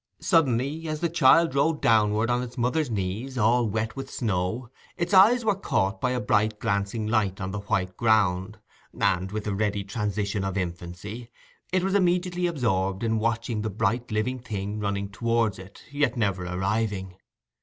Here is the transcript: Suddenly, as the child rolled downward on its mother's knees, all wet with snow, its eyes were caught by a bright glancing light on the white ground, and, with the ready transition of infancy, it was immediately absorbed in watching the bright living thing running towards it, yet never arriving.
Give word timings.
Suddenly, 0.19 0.87
as 0.87 0.99
the 0.99 1.09
child 1.09 1.53
rolled 1.53 1.79
downward 1.79 2.31
on 2.31 2.41
its 2.41 2.57
mother's 2.57 2.89
knees, 2.89 3.37
all 3.37 3.69
wet 3.69 3.95
with 3.95 4.09
snow, 4.09 4.71
its 4.97 5.13
eyes 5.13 5.45
were 5.45 5.53
caught 5.53 6.01
by 6.01 6.09
a 6.09 6.19
bright 6.19 6.59
glancing 6.59 7.05
light 7.05 7.39
on 7.39 7.51
the 7.51 7.59
white 7.59 7.95
ground, 7.97 8.57
and, 8.99 9.31
with 9.31 9.43
the 9.43 9.53
ready 9.53 9.83
transition 9.83 10.43
of 10.43 10.57
infancy, 10.57 11.29
it 11.71 11.83
was 11.83 11.93
immediately 11.93 12.47
absorbed 12.47 13.03
in 13.03 13.19
watching 13.19 13.61
the 13.61 13.69
bright 13.69 14.09
living 14.09 14.39
thing 14.39 14.79
running 14.79 15.07
towards 15.07 15.59
it, 15.59 15.83
yet 15.91 16.17
never 16.17 16.45
arriving. 16.47 17.17